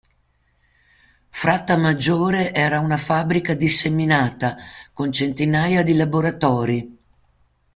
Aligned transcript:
Frattamaggiore 1.29 2.55
era 2.55 2.79
una 2.79 2.97
fabbrica 2.97 3.53
disseminata, 3.53 4.57
con 4.93 5.11
centinaia 5.11 5.83
di 5.83 5.93
laboratori. 5.93 6.97